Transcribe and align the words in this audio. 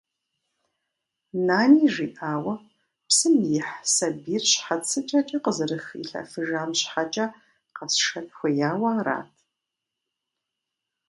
Нани 1.47 1.85
жиӏауэ, 1.93 2.55
псым 3.07 3.35
ихь 3.57 3.73
сабийр 3.93 4.43
щхьэцыкӏэкӏэ 4.51 5.37
къызэрыхилъэфыжам 5.43 6.69
щхьэкӏэ 6.79 7.25
къэсшэн 7.75 8.25
хуеяуэ 8.37 8.89
арат? 8.99 9.31